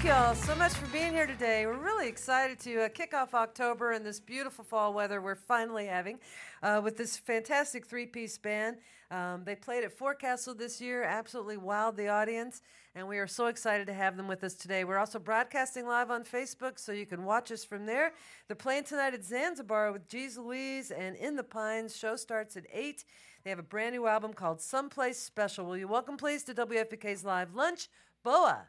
[0.00, 1.66] Thank you all so much for being here today.
[1.66, 5.84] We're really excited to uh, kick off October in this beautiful fall weather we're finally
[5.84, 6.20] having
[6.62, 8.78] uh, with this fantastic three piece band.
[9.10, 12.62] Um, they played at Forecastle this year, absolutely wowed the audience,
[12.94, 14.84] and we are so excited to have them with us today.
[14.84, 18.14] We're also broadcasting live on Facebook, so you can watch us from there.
[18.48, 21.94] They're playing tonight at Zanzibar with Geez Louise and In the Pines.
[21.94, 23.04] Show starts at 8.
[23.44, 25.66] They have a brand new album called Someplace Special.
[25.66, 27.90] Will you welcome, please, to WFPK's Live Lunch,
[28.22, 28.62] Boa?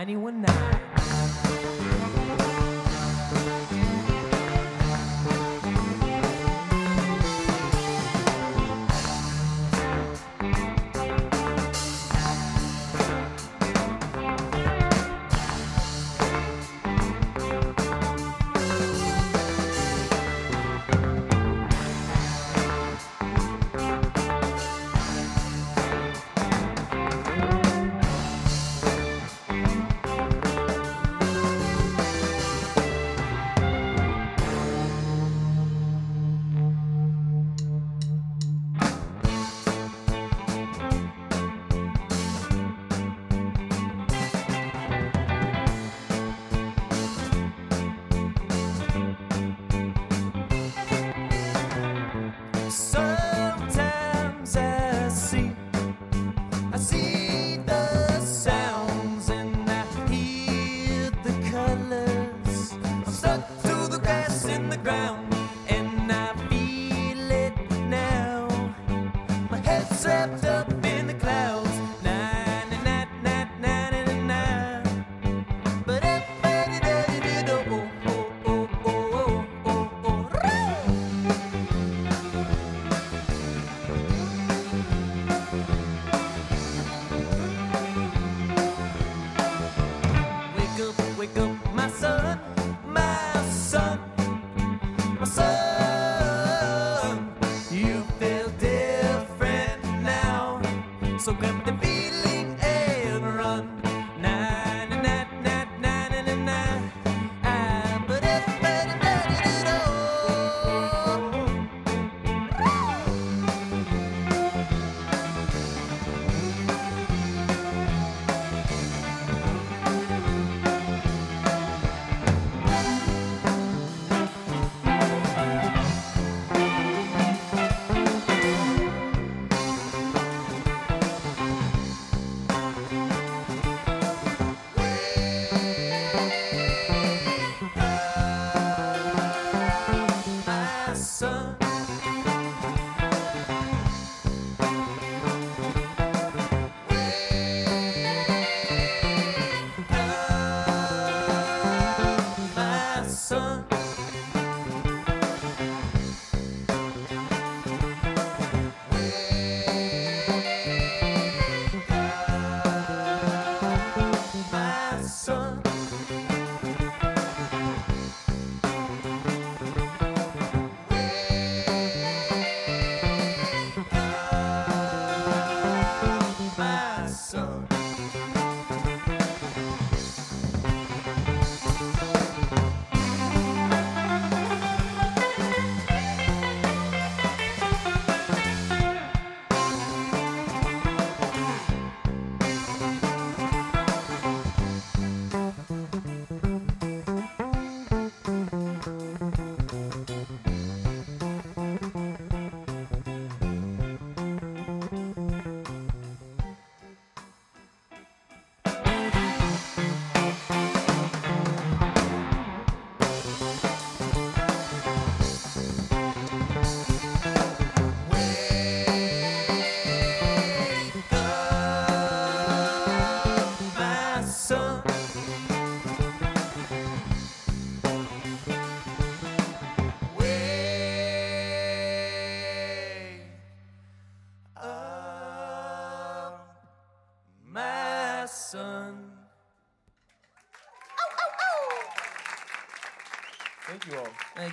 [0.00, 0.49] 91.9.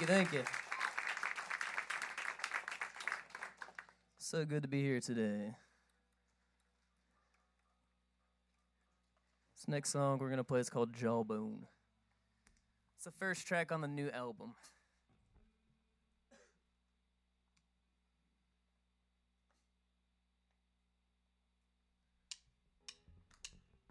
[0.08, 0.44] Thank you.
[4.18, 5.54] So good to be here today.
[9.54, 11.68] This next song we're going to play is called Jawbone.
[12.96, 14.54] It's the first track on the new album.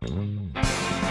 [0.02, 1.05] Mm.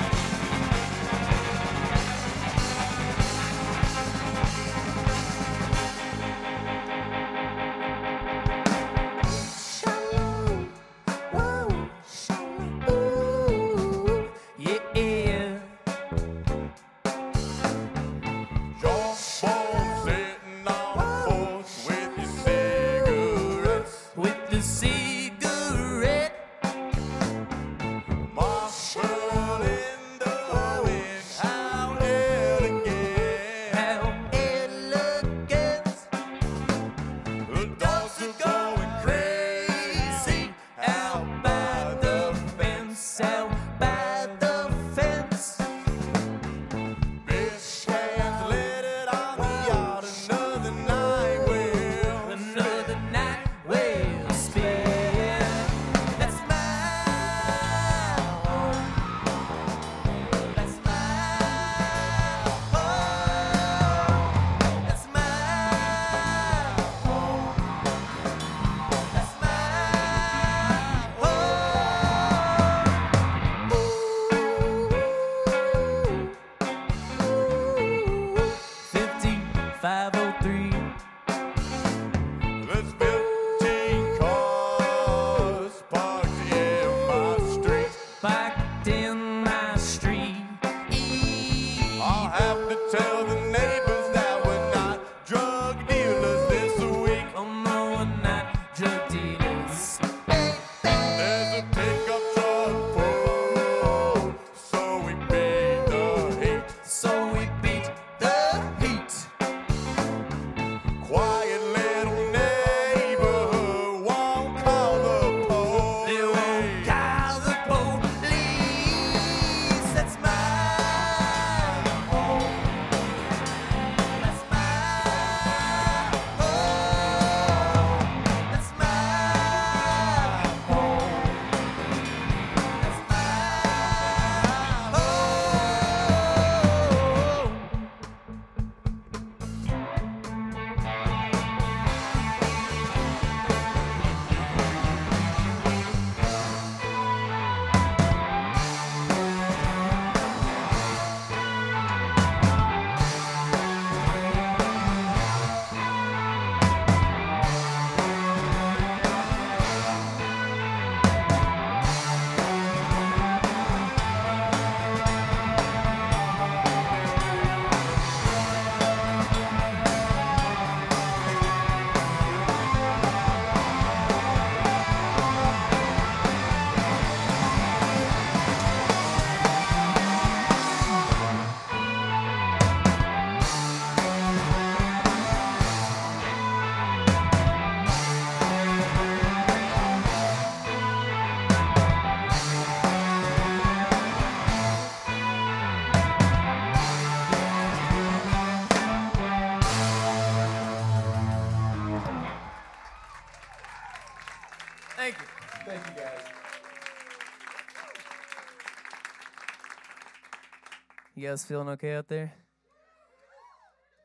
[211.26, 212.32] Guys feeling okay out there?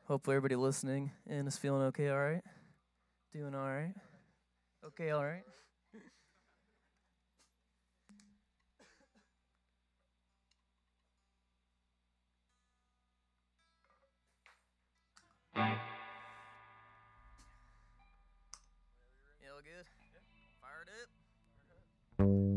[0.07, 2.41] Hopefully, everybody listening and is feeling okay, all right?
[3.31, 3.93] Doing all right?
[4.87, 5.43] Okay, all right?
[15.55, 15.61] Yeah,
[19.53, 19.85] all good?
[20.59, 22.50] Fired up.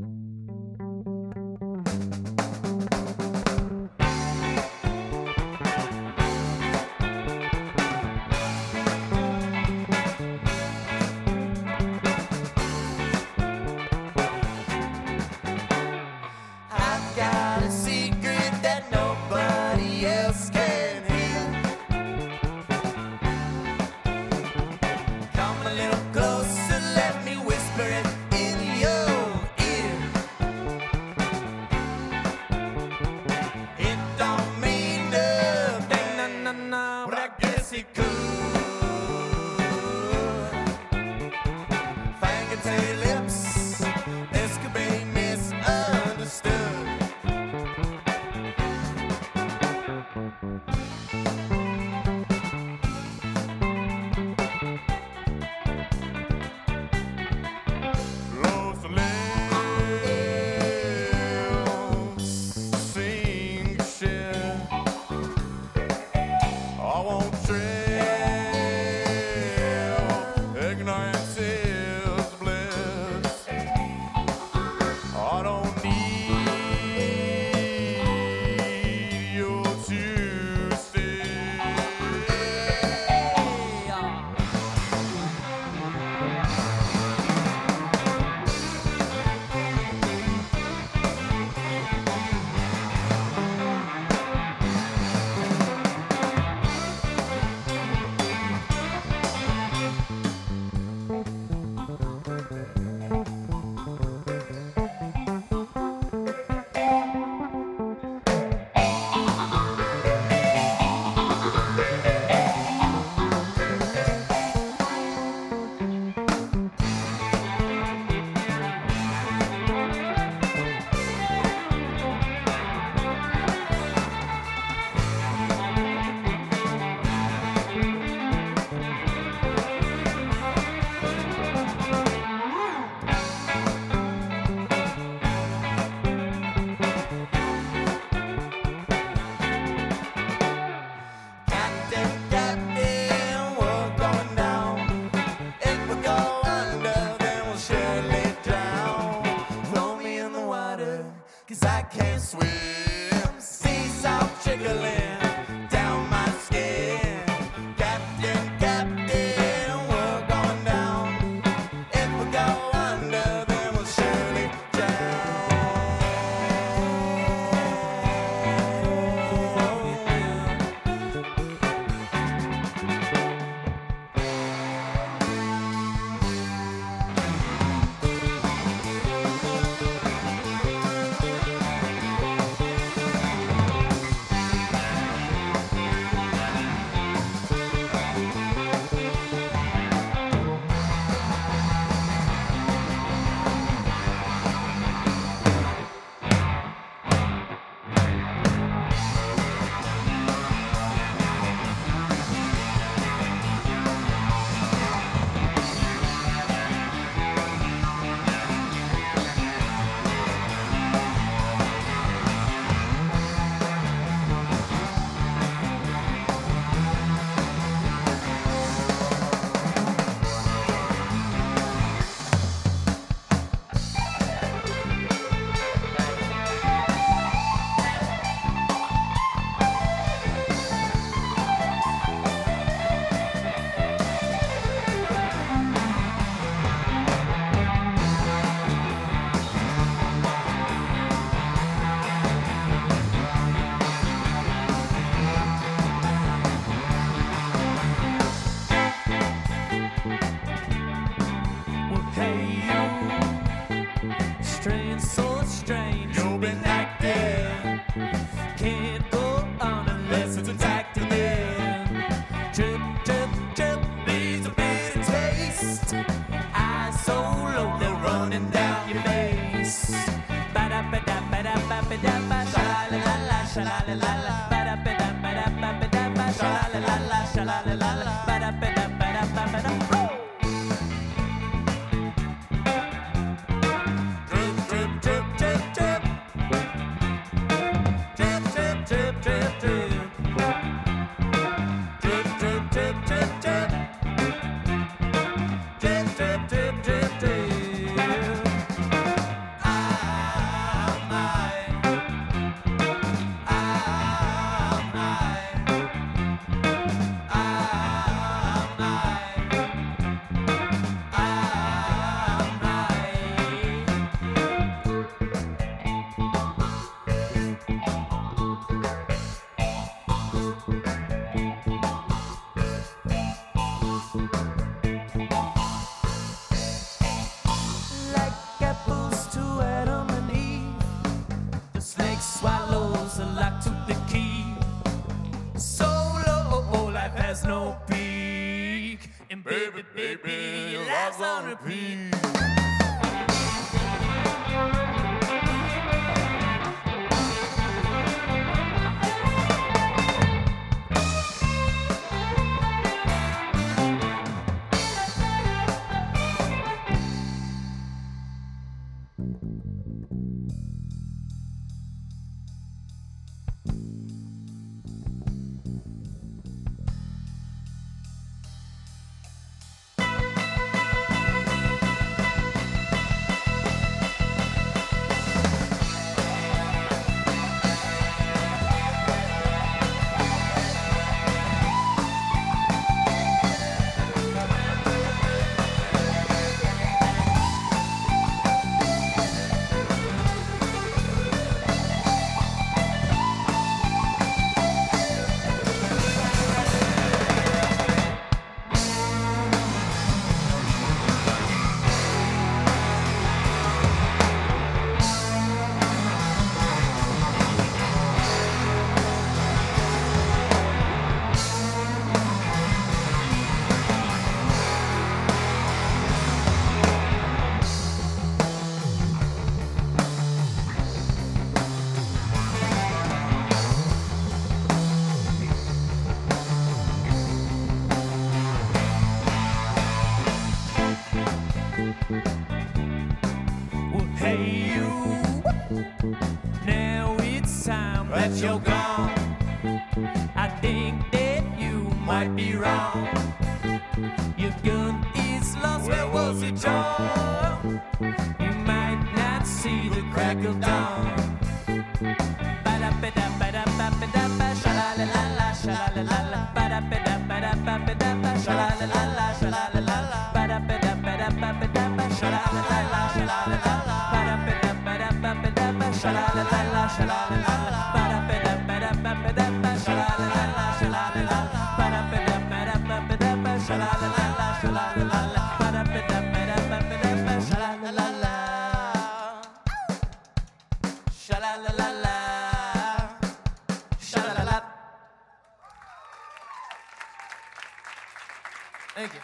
[488.94, 489.20] Thank you.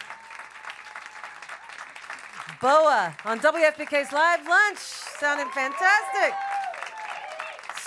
[2.61, 4.77] Boa on WFPK's Live Lunch.
[4.77, 6.50] Sounding fantastic.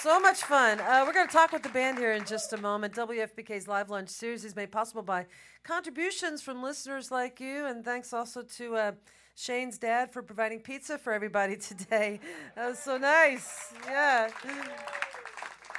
[0.04, 0.80] So much fun.
[0.80, 2.92] Uh, we're going to talk with the band here in just a moment.
[2.92, 5.24] WFPK's Live Lunch series is made possible by
[5.62, 8.92] contributions from listeners like you, and thanks also to uh,
[9.34, 12.20] Shane's dad for providing pizza for everybody today.
[12.54, 13.72] That was so nice.
[13.86, 14.28] Yeah.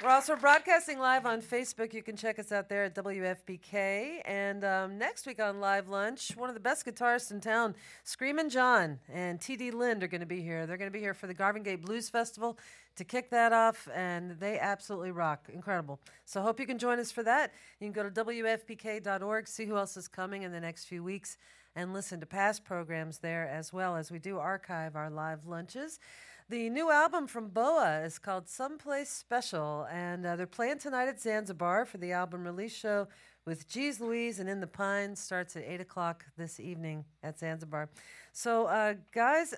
[0.02, 1.94] We're also broadcasting live on Facebook.
[1.94, 4.20] You can check us out there at WFPK.
[4.26, 8.50] And um, next week on Live Lunch, one of the best guitarists in town, Screamin'
[8.50, 10.66] John and TD Lind are going to be here.
[10.66, 12.58] They're going to be here for the Garvin Gate Blues Festival
[12.96, 15.48] to kick that off, and they absolutely rock.
[15.50, 15.98] Incredible.
[16.26, 17.54] So hope you can join us for that.
[17.80, 21.38] You can go to WFPK.org, see who else is coming in the next few weeks,
[21.74, 26.00] and listen to past programs there as well as we do archive our live lunches.
[26.48, 31.20] The new album from Boa is called Someplace Special, and uh, they're playing tonight at
[31.20, 33.08] Zanzibar for the album release show
[33.44, 35.18] with Geez Louise and In the Pines.
[35.18, 37.88] Starts at 8 o'clock this evening at Zanzibar.
[38.32, 39.54] So, uh, guys,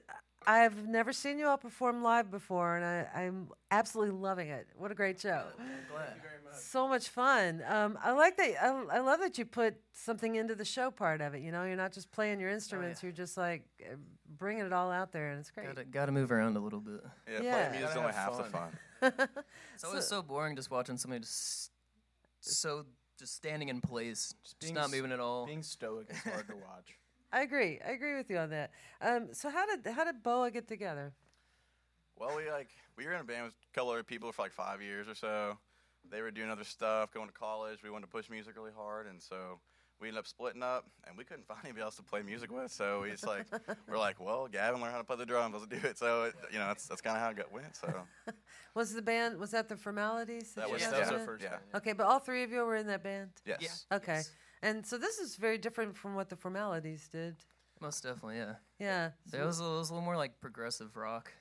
[0.46, 4.66] I've never seen you all perform live before, and I, I'm absolutely loving it.
[4.77, 5.44] What a great show!
[6.61, 7.62] So much fun.
[7.68, 8.62] Um, I like that.
[8.62, 11.42] I, I love that you put something into the show part of it.
[11.42, 13.96] You know, you're not just playing your instruments; you're just like uh,
[14.38, 15.66] bringing it all out there, and it's great.
[15.66, 17.01] Gotta, gotta move around a little bit.
[17.31, 17.53] Yeah, Yeah.
[17.53, 18.70] playing music's Gotta only have half the fun.
[19.01, 19.12] fun.
[19.74, 21.70] It's always so boring just watching somebody just
[22.40, 22.85] so
[23.18, 25.46] just standing in place, just, being not moving at all.
[25.46, 26.96] Being stoic is hard to watch.
[27.32, 27.78] I agree.
[27.86, 28.70] I agree with you on that.
[29.00, 31.12] Um, so how did how did Boa get together?
[32.16, 34.52] Well, we like we were in a band with a couple other people for like
[34.52, 35.58] five years or so.
[36.10, 37.80] They were doing other stuff, going to college.
[37.82, 39.60] We wanted to push music really hard, and so
[40.00, 40.86] we ended up splitting up.
[41.06, 43.44] And we couldn't find anybody else to play music with, so we just like
[43.86, 45.54] we're like, well, Gavin learned how to play the drums.
[45.54, 45.98] Let's do it.
[45.98, 47.76] So it, you know, that's that's kind of how it got, went.
[47.76, 47.92] So
[48.74, 50.54] Was the band was that the formalities?
[50.54, 51.16] That was- guys that was yeah.
[51.18, 51.50] our first Yeah.
[51.50, 53.30] band, Okay, but all three of you were in that band.
[53.44, 53.58] yes,
[53.90, 53.96] Yeah.
[53.98, 54.30] Okay, Yes.
[54.62, 57.36] And so this is very different from what the formalities did.
[57.80, 58.54] Most definitely, yeah.
[58.80, 59.10] Yeah.
[59.32, 61.32] It was, a- it was a little more like progressive rock.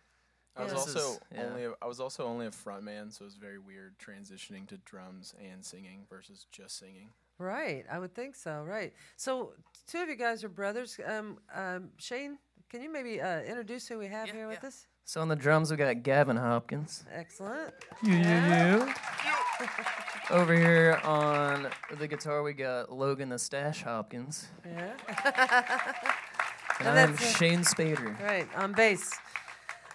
[0.55, 0.77] I was Yeah.
[0.77, 1.43] This also is- yeah.
[1.45, 4.67] only a, I was also only a front man, so it was very weird transitioning
[4.67, 7.09] to drums and singing versus just singing.
[7.39, 8.63] Right, I would think so.
[8.63, 8.93] Right.
[9.15, 9.53] So
[9.87, 10.99] two of you guys are brothers.
[11.05, 14.67] Um, um, Shane, can you maybe uh, introduce who we have Yeah, here with yeah.
[14.69, 14.87] us?
[15.05, 17.05] So on the drums we got Gavin Hopkins.
[17.13, 17.73] Excellent.
[18.03, 18.93] Yeah.
[20.29, 21.67] Over here on
[21.97, 24.47] the guitar we got Logan the Stash Hopkins.
[24.65, 24.93] Yeah.
[26.79, 28.21] And, And I'm uh, Shane Spader.
[28.21, 29.11] Right on bass.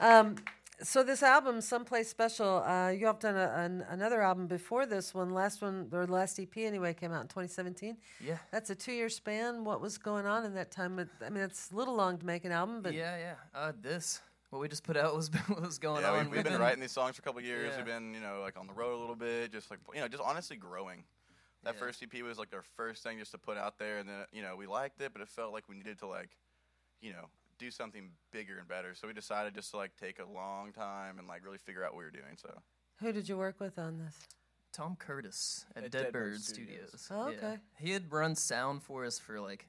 [0.00, 0.34] Um,
[0.82, 5.14] so this album, Someplace Special, uh, you have done a, an, another album before this
[5.14, 5.30] one.
[5.30, 7.96] Last one, or last EP anyway, came out in 2017.
[8.24, 8.38] Yeah.
[8.50, 9.64] That's a two-year span.
[9.64, 10.98] What was going on in that time?
[11.24, 13.34] I mean, it's a little long to make an album, but yeah, yeah.
[13.54, 14.20] Uh, this
[14.52, 16.10] what we just put out was what was going yeah.
[16.10, 16.26] on.
[16.26, 17.70] We've, we've been writing these songs for a couple years.
[17.70, 17.78] Yeah.
[17.78, 20.08] We've been you know like on the road a little bit, just like you know
[20.08, 21.04] just honestly growing.
[21.64, 21.80] That Yeah.
[21.80, 24.42] first EP was like our first thing just to put out there, and then you
[24.42, 26.36] know we liked it, but it felt like we needed to like,
[27.00, 27.26] you know,
[27.58, 28.94] do something bigger and better.
[28.94, 31.92] So we decided just to like take a long time and like really figure out
[31.94, 32.36] what we were doing.
[32.36, 32.52] So
[33.00, 34.14] who did you work with on this?
[34.72, 36.88] Tom Curtis at, At Dead, Dead Bird Bird Studios.
[36.96, 37.08] Studios.
[37.10, 37.36] Oh, Yeah.
[37.36, 37.58] okay.
[37.78, 39.68] He had run sound for us for like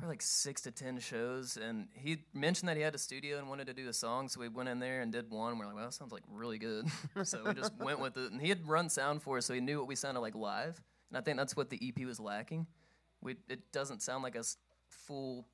[0.00, 3.48] for like six to ten shows, and he mentioned that he had a studio and
[3.48, 5.58] wanted to do a song, so we went in there and did one.
[5.58, 6.86] We're like, "Well, that sounds like really good,"
[7.24, 8.32] so we just went with it.
[8.32, 10.80] And he had run sound for us, so he knew what we sounded like live,
[11.10, 12.66] and I think that's what the EP was lacking.
[13.20, 14.42] We it doesn't sound like a
[14.88, 15.46] full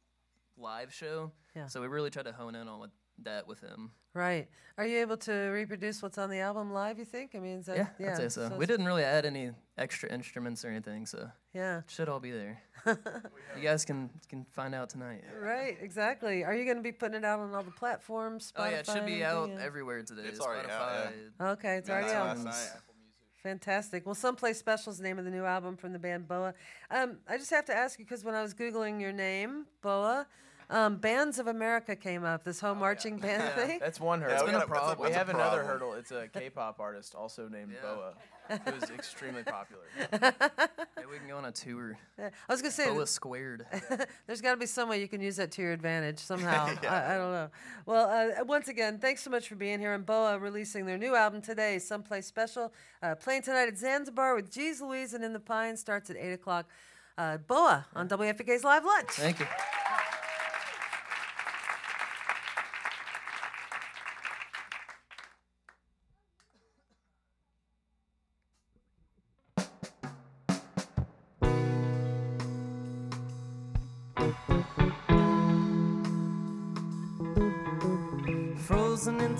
[0.57, 1.67] live show, Yeah.
[1.67, 2.91] so we really tried to hone in on what,
[3.23, 3.91] that with him.
[4.15, 4.49] Right.
[4.79, 7.35] Are you able to reproduce what's on the album live, you think?
[7.35, 7.95] I mean, is that.
[7.99, 8.55] Yeah, I'd say so.
[8.57, 11.79] we didn't really add any extra instruments or anything, so Yeah.
[11.79, 12.63] it should all be there.
[12.87, 15.23] you guys can can find out tonight.
[15.41, 16.45] Right, exactly.
[16.45, 18.53] Are you going to be putting it out on all the platforms?
[18.57, 19.53] Oh yeah, it should Spotify, be everything?
[19.55, 19.65] out Yeah.
[19.67, 20.23] everywhere today.
[20.27, 21.49] It's already out, yeah.
[21.53, 22.55] Okay, it's Yeah, already out.
[23.43, 24.05] Fantastic.
[24.07, 26.53] Well, Someplace Special is the name of the new album from the band Boa.
[26.91, 30.27] Um, I just have to ask you because when I was Googling your name, Boa,
[30.71, 33.67] um, Bands of America came up, this whole marching band Oh, Yeah.
[33.67, 33.79] thing.
[33.81, 34.45] That's one Yeah, hurdle.
[34.47, 35.07] we been a got that's problem.
[35.09, 35.95] we a have another hurdle.
[35.95, 37.83] It's a K-pop artist also named Yeah.
[37.83, 39.83] Boa, who is extremely popular.
[40.99, 41.99] Hey, we can go on a tour.
[42.19, 43.67] Yeah, I was going to say, Boa squared.
[44.27, 46.67] there's got to be some way you can use that to your advantage somehow.
[46.89, 47.49] I, I don't know.
[47.85, 48.09] Well,
[48.41, 49.93] uh, once again, thanks so much for being here.
[49.93, 52.73] And Boa releasing their new album today, Someplace Special.
[53.03, 55.81] Uh, playing tonight at Zanzibar with Geez Louise and in the Pines.
[55.81, 56.67] Starts at 8 o'clock.
[57.19, 59.11] Uh, Boa on WFPK's Live Lunch.
[59.11, 59.47] Thank you.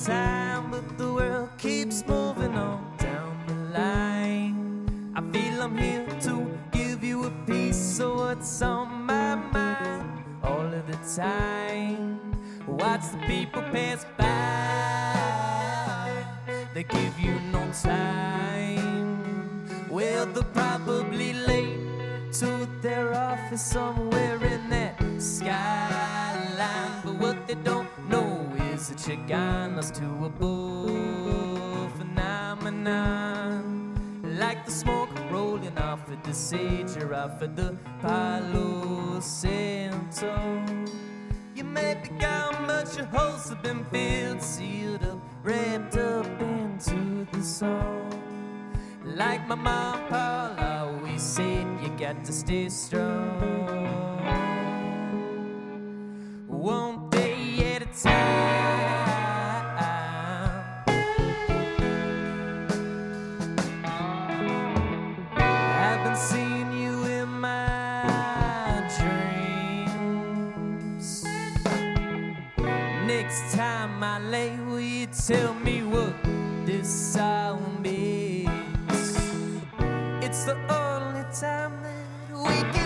[0.05, 5.13] Time, but the world keeps moving on down the line.
[5.15, 10.67] I feel I'm here to give you a piece of what's on my mind all
[10.67, 12.21] of the time.
[12.67, 14.35] Watch the people pass by,
[16.75, 19.67] they give you no time.
[19.89, 21.79] Well, they're probably late
[22.35, 27.01] to their office somewhere in that skyline.
[27.03, 28.26] But what they don't know
[28.91, 33.63] is you got us to a bull phenomenon.
[34.39, 40.63] Like the smoke rolling off of the sage or off of the Palo Santo.
[41.55, 47.27] You may be gone, but your holes have been filled, sealed up, wrapped up into
[47.33, 48.11] the song.
[49.05, 53.41] Like my mom, Paul always said, you got to stay strong.
[56.47, 58.46] One day at a time.
[75.27, 76.15] Tell me what
[76.65, 78.49] this song means?
[80.23, 82.86] It's the only time that we get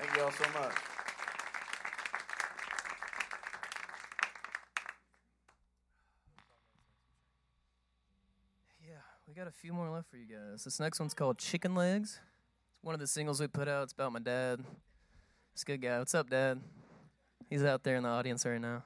[0.00, 0.72] Thank you all so much.
[8.80, 8.94] Yeah,
[9.26, 10.62] we got a few more left for you guys.
[10.62, 12.20] This next one's called Chicken Legs.
[12.76, 13.84] It's one of the singles we put out.
[13.84, 14.60] It's about my dad.
[15.52, 15.98] It's a good guy.
[15.98, 16.60] What's up, Dad?
[17.50, 18.84] He's out there in the audience right now.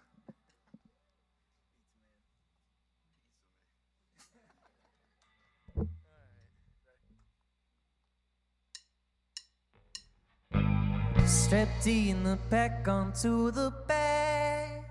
[11.62, 14.82] emptying the pack onto the back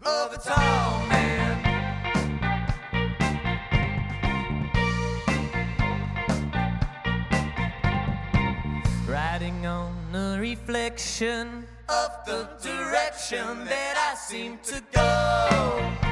[0.00, 1.56] of a tall man.
[9.06, 16.05] Riding on the reflection of the direction that I seem to go.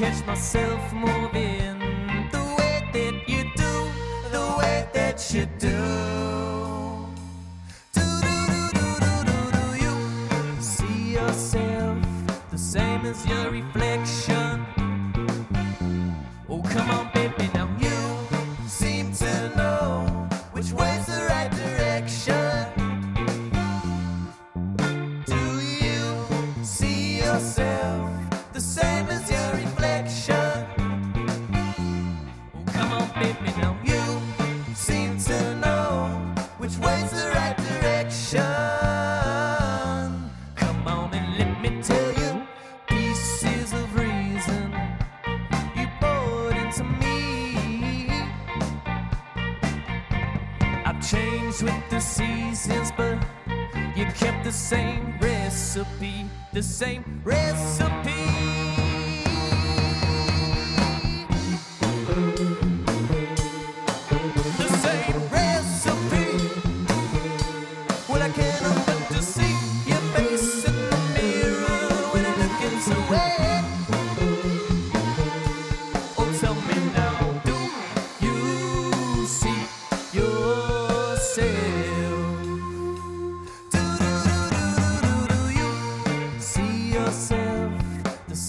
[0.00, 1.78] catch myself moving
[2.32, 3.72] the way that you do,
[4.32, 5.76] the way that you do.
[7.92, 8.34] Do do
[8.72, 11.98] do do do do do you see yourself
[12.50, 14.39] the same as your reflection?
[56.60, 57.89] the same recipe.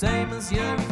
[0.02, 0.91] same as your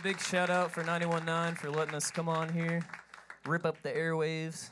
[0.00, 2.80] a big shout out for 91.9 for letting us come on here,
[3.46, 4.70] rip up the airwaves.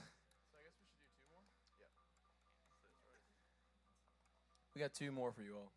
[4.75, 5.71] We got two more for you all.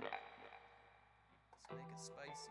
[0.00, 0.10] Let's
[1.72, 2.48] make it spicy.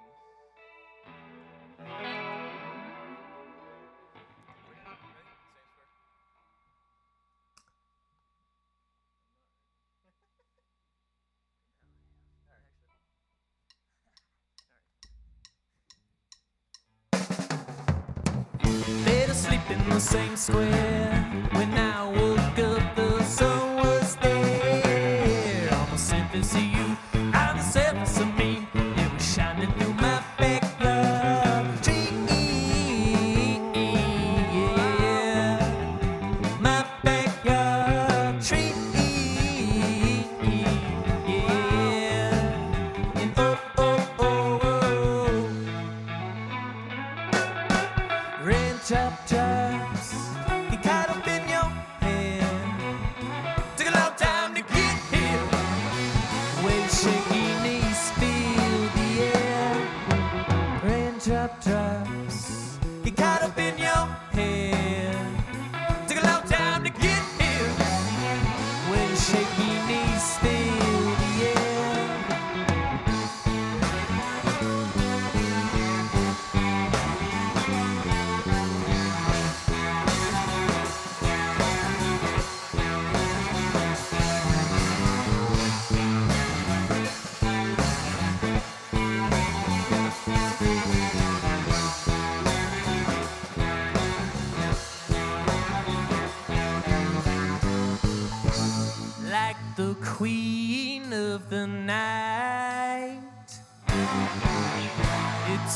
[19.72, 21.21] In the same square.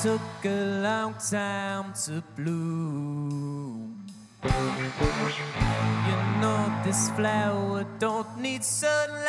[0.06, 4.06] Took a long time to bloom.
[4.44, 9.26] You know this flower don't need sunlight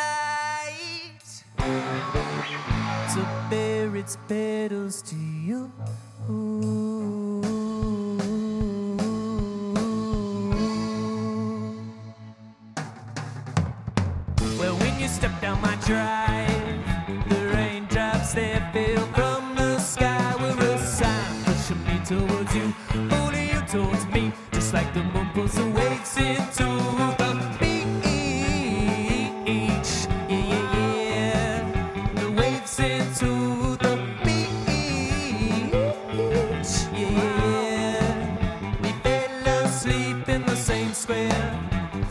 [3.14, 5.72] to bear its petals to you.
[14.60, 16.25] Well, when you step down my drive,
[22.56, 22.74] you,
[23.08, 26.64] pulling you towards me, just like the moon pulls the waves into
[27.20, 28.16] the beach.
[30.28, 31.58] Yeah, yeah, yeah.
[32.14, 33.30] The waves into
[33.84, 33.94] the
[34.24, 35.66] beach.
[36.92, 37.20] Yeah,
[37.52, 38.10] yeah.
[38.82, 41.60] We fell asleep in the same square,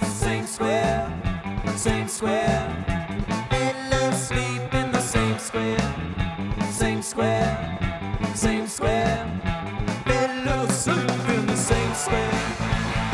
[0.03, 1.25] same square
[1.77, 2.85] same square.
[3.49, 5.95] Fell asleep in the same square,
[6.71, 7.53] same square,
[8.33, 9.64] same square.
[10.85, 12.31] Fell asleep in the same square,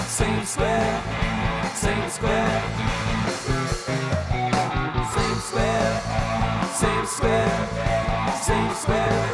[0.05, 1.01] same square,
[1.73, 2.63] same square.
[5.13, 6.01] Same square,
[6.73, 7.69] same square,
[8.41, 9.31] same square.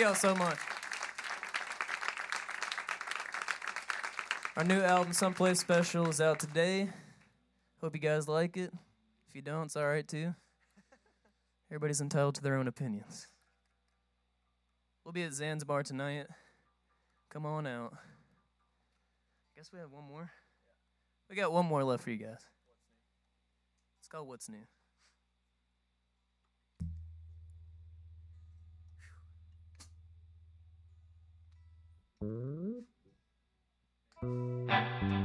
[0.00, 0.56] Y'all so much.
[4.56, 6.88] Our new album, Someplace Special, is out today.
[7.82, 8.72] Hope you guys like it.
[9.28, 10.34] If you don't, it's alright too.
[11.70, 13.28] Everybody's entitled to their own opinions.
[15.04, 16.28] We'll be at Zanzabar tonight.
[17.28, 17.92] Come on out.
[19.54, 20.30] Guess we have one more.
[21.28, 22.46] We got one more left for you guys.
[23.98, 24.64] It's called What's New.
[32.22, 32.84] Thank
[34.22, 35.19] you.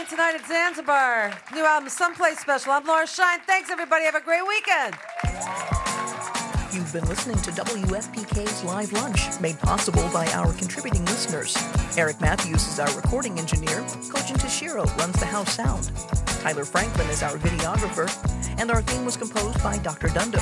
[0.00, 1.30] Playing tonight at Zanzabar.
[1.52, 2.72] New album, Someplace Special.
[2.72, 3.38] I'm Laura Shine.
[3.46, 4.06] Thanks, everybody.
[4.06, 4.94] Have a great weekend.
[6.72, 11.54] You've been listening to WFPK's Live Lunch, made possible by our contributing listeners.
[11.98, 13.82] Eric Matthews is our recording engineer.
[14.08, 15.90] Kojin Tashiro runs the house sound.
[16.40, 18.08] Tyler Franklin is our videographer.
[18.58, 20.08] And our theme was composed by Dr.
[20.08, 20.40] Dundo.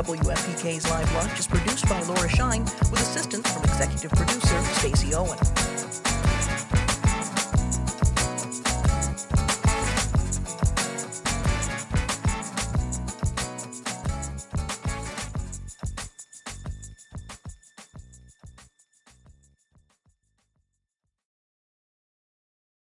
[0.00, 5.38] WFPK's Live Lunch is produced by Laura Shine with assistance from executive producer Stacey Owen.